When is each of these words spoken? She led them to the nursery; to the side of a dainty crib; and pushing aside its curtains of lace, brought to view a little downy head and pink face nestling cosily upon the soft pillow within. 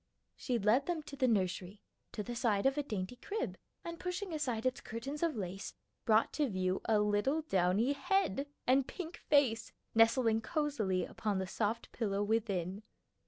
She 0.35 0.57
led 0.57 0.87
them 0.87 1.03
to 1.03 1.15
the 1.15 1.27
nursery; 1.27 1.79
to 2.13 2.23
the 2.23 2.35
side 2.35 2.65
of 2.65 2.75
a 2.75 2.81
dainty 2.81 3.17
crib; 3.17 3.55
and 3.85 3.99
pushing 3.99 4.33
aside 4.33 4.65
its 4.65 4.81
curtains 4.81 5.21
of 5.21 5.35
lace, 5.35 5.75
brought 6.05 6.33
to 6.33 6.49
view 6.49 6.81
a 6.85 6.97
little 6.99 7.43
downy 7.43 7.93
head 7.93 8.47
and 8.65 8.87
pink 8.87 9.17
face 9.17 9.71
nestling 9.93 10.41
cosily 10.41 11.05
upon 11.05 11.37
the 11.37 11.45
soft 11.45 11.91
pillow 11.91 12.23
within. 12.23 12.81